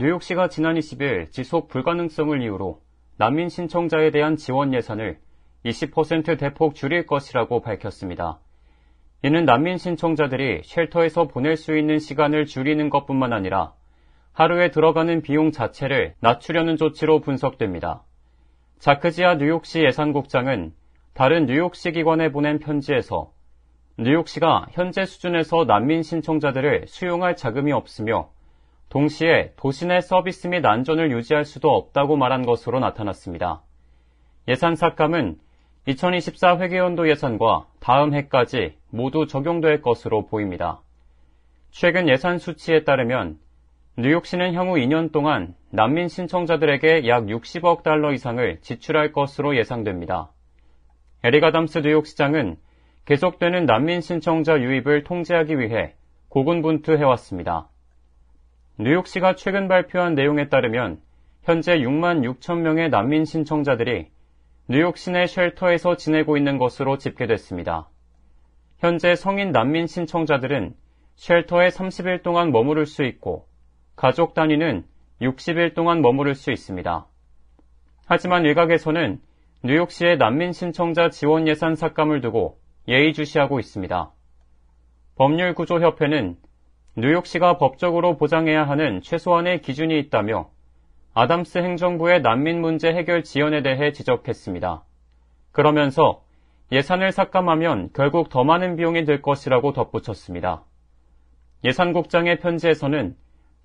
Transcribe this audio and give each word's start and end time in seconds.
뉴욕시가 0.00 0.46
지난 0.46 0.76
20일 0.76 1.32
지속 1.32 1.66
불가능성을 1.66 2.40
이유로 2.40 2.80
난민 3.16 3.48
신청자에 3.48 4.12
대한 4.12 4.36
지원 4.36 4.72
예산을 4.72 5.18
20% 5.64 6.38
대폭 6.38 6.76
줄일 6.76 7.04
것이라고 7.04 7.60
밝혔습니다. 7.62 8.38
이는 9.24 9.44
난민 9.44 9.76
신청자들이 9.76 10.62
쉘터에서 10.62 11.26
보낼 11.26 11.56
수 11.56 11.76
있는 11.76 11.98
시간을 11.98 12.46
줄이는 12.46 12.90
것뿐만 12.90 13.32
아니라 13.32 13.72
하루에 14.32 14.70
들어가는 14.70 15.20
비용 15.20 15.50
자체를 15.50 16.14
낮추려는 16.20 16.76
조치로 16.76 17.20
분석됩니다. 17.20 18.04
자크지아 18.78 19.38
뉴욕시 19.38 19.82
예산국장은 19.82 20.74
다른 21.12 21.46
뉴욕시 21.46 21.90
기관에 21.90 22.30
보낸 22.30 22.60
편지에서 22.60 23.32
뉴욕시가 23.98 24.68
현재 24.70 25.04
수준에서 25.04 25.64
난민 25.64 26.04
신청자들을 26.04 26.84
수용할 26.86 27.34
자금이 27.34 27.72
없으며 27.72 28.30
동시에 28.88 29.52
도시 29.56 29.86
내 29.86 30.00
서비스 30.00 30.46
및 30.46 30.64
안전을 30.64 31.10
유지할 31.10 31.44
수도 31.44 31.70
없다고 31.74 32.16
말한 32.16 32.46
것으로 32.46 32.80
나타났습니다. 32.80 33.62
예산 34.48 34.76
삭감은 34.76 35.38
2024 35.86 36.58
회계연도 36.58 37.08
예산과 37.08 37.66
다음 37.80 38.14
해까지 38.14 38.76
모두 38.90 39.26
적용될 39.26 39.82
것으로 39.82 40.26
보입니다. 40.26 40.80
최근 41.70 42.08
예산 42.08 42.38
수치에 42.38 42.84
따르면 42.84 43.38
뉴욕시는 43.98 44.54
향후 44.54 44.76
2년 44.76 45.12
동안 45.12 45.54
난민 45.70 46.08
신청자들에게 46.08 47.06
약 47.08 47.24
60억 47.26 47.82
달러 47.82 48.12
이상을 48.12 48.60
지출할 48.60 49.12
것으로 49.12 49.56
예상됩니다. 49.56 50.30
에리가담스 51.24 51.78
뉴욕시장은 51.78 52.56
계속되는 53.04 53.66
난민 53.66 54.00
신청자 54.00 54.58
유입을 54.58 55.04
통제하기 55.04 55.58
위해 55.58 55.94
고군분투해왔습니다. 56.28 57.68
뉴욕시가 58.80 59.34
최근 59.34 59.66
발표한 59.66 60.14
내용에 60.14 60.48
따르면 60.48 61.00
현재 61.42 61.78
6만 61.78 62.22
6천 62.22 62.58
명의 62.58 62.88
난민 62.90 63.24
신청자들이 63.24 64.06
뉴욕 64.68 64.96
시내 64.96 65.26
쉘터에서 65.26 65.96
지내고 65.96 66.36
있는 66.36 66.58
것으로 66.58 66.96
집계됐습니다. 66.96 67.88
현재 68.78 69.16
성인 69.16 69.50
난민 69.50 69.88
신청자들은 69.88 70.76
쉘터에 71.16 71.70
30일 71.70 72.22
동안 72.22 72.52
머무를 72.52 72.86
수 72.86 73.02
있고 73.02 73.48
가족 73.96 74.34
단위는 74.34 74.84
60일 75.22 75.74
동안 75.74 76.00
머무를 76.00 76.36
수 76.36 76.52
있습니다. 76.52 77.04
하지만 78.06 78.44
일각에서는 78.44 79.20
뉴욕시의 79.64 80.18
난민 80.18 80.52
신청자 80.52 81.10
지원 81.10 81.48
예산 81.48 81.74
삭감을 81.74 82.20
두고 82.20 82.60
예의주시하고 82.86 83.58
있습니다. 83.58 84.12
법률구조협회는 85.16 86.36
뉴욕시가 87.00 87.58
법적으로 87.58 88.16
보장해야 88.16 88.68
하는 88.68 89.00
최소한의 89.02 89.60
기준이 89.60 89.96
있다며 90.00 90.50
아담스 91.14 91.58
행정부의 91.58 92.22
난민 92.22 92.60
문제 92.60 92.92
해결 92.92 93.22
지연에 93.22 93.62
대해 93.62 93.92
지적했습니다. 93.92 94.82
그러면서 95.52 96.22
예산을 96.72 97.12
삭감하면 97.12 97.90
결국 97.94 98.30
더 98.30 98.42
많은 98.42 98.74
비용이 98.74 99.04
들 99.04 99.22
것이라고 99.22 99.74
덧붙였습니다. 99.74 100.64
예산국장의 101.62 102.40
편지에서는 102.40 103.14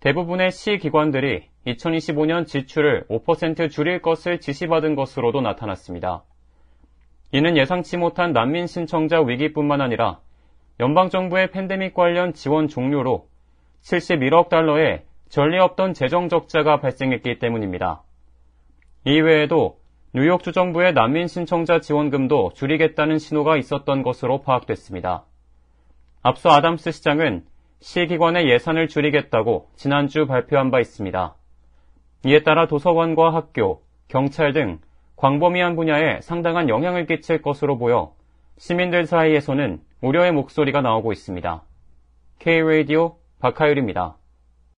대부분의 0.00 0.50
시 0.50 0.76
기관들이 0.76 1.48
2025년 1.66 2.46
지출을 2.46 3.06
5% 3.08 3.70
줄일 3.70 4.02
것을 4.02 4.40
지시받은 4.40 4.94
것으로도 4.94 5.40
나타났습니다. 5.40 6.22
이는 7.32 7.56
예상치 7.56 7.96
못한 7.96 8.34
난민 8.34 8.66
신청자 8.66 9.22
위기뿐만 9.22 9.80
아니라 9.80 10.20
연방정부의 10.82 11.52
팬데믹 11.52 11.94
관련 11.94 12.32
지원 12.32 12.66
종료로 12.66 13.28
71억 13.84 14.48
달러의 14.48 15.04
전례 15.28 15.60
없던 15.60 15.94
재정 15.94 16.28
적자가 16.28 16.80
발생했기 16.80 17.38
때문입니다. 17.38 18.02
이외에도 19.04 19.78
뉴욕 20.12 20.42
주정부의 20.42 20.92
난민 20.92 21.28
신청자 21.28 21.78
지원금도 21.78 22.54
줄이겠다는 22.54 23.20
신호가 23.20 23.56
있었던 23.58 24.02
것으로 24.02 24.42
파악됐습니다. 24.42 25.24
앞서 26.20 26.50
아담스 26.50 26.90
시장은 26.90 27.44
시기관의 27.78 28.50
예산을 28.50 28.88
줄이겠다고 28.88 29.68
지난주 29.76 30.26
발표한 30.26 30.72
바 30.72 30.80
있습니다. 30.80 31.36
이에 32.26 32.42
따라 32.42 32.66
도서관과 32.66 33.32
학교, 33.32 33.82
경찰 34.08 34.52
등 34.52 34.80
광범위한 35.14 35.76
분야에 35.76 36.20
상당한 36.22 36.68
영향을 36.68 37.06
끼칠 37.06 37.40
것으로 37.40 37.78
보여 37.78 38.14
시민들 38.58 39.06
사이에서는 39.06 39.80
우려의 40.00 40.32
목소리가 40.32 40.80
나오고 40.80 41.12
있습니다. 41.12 41.62
K-Radio 42.38 43.16
박하율입니다. 43.38 44.16